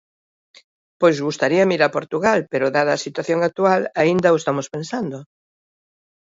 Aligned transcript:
Pois 0.99 1.17
gustaríame 1.27 1.75
ir 1.77 1.83
a 1.85 1.93
Portugal 1.97 2.39
pero 2.51 2.73
dada 2.77 2.91
a 2.93 3.03
situación 3.05 3.39
actual 3.49 3.81
aínda 4.03 4.33
o 4.33 4.39
estamos 4.41 4.67
pensando. 4.75 5.17